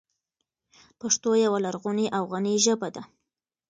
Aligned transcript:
پښتو 0.99 1.29
یوه 1.45 1.59
لرغونې 1.65 2.05
او 2.17 2.23
غني 2.31 2.55
ژبه 2.65 2.89
ده. 2.95 3.03